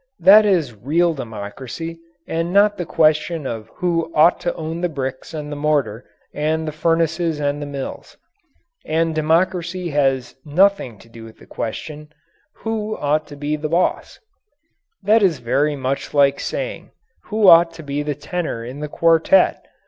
That 0.19 0.47
is 0.47 0.73
real 0.73 1.13
democracy 1.13 1.99
and 2.27 2.51
not 2.51 2.75
the 2.75 2.87
question 2.87 3.45
of 3.45 3.69
who 3.75 4.11
ought 4.15 4.39
to 4.39 4.55
own 4.55 4.81
the 4.81 4.89
bricks 4.89 5.31
and 5.31 5.51
the 5.51 5.55
mortar 5.55 6.03
and 6.33 6.67
the 6.67 6.71
furnaces 6.71 7.39
and 7.39 7.61
the 7.61 7.67
mills. 7.67 8.17
And 8.83 9.13
democracy 9.13 9.91
has 9.91 10.33
nothing 10.43 10.97
to 10.97 11.07
do 11.07 11.23
with 11.23 11.37
the 11.37 11.45
question, 11.45 12.09
"Who 12.65 12.97
ought 12.97 13.27
to 13.27 13.35
be 13.35 13.55
boss?" 13.57 14.17
That 15.03 15.21
is 15.21 15.37
very 15.37 15.75
much 15.75 16.15
like 16.15 16.37
asking: 16.37 16.89
"Who 17.25 17.47
ought 17.47 17.71
to 17.75 17.83
be 17.83 18.01
the 18.01 18.15
tenor 18.15 18.65
in 18.65 18.79
the 18.79 18.87
quartet?" 18.89 19.67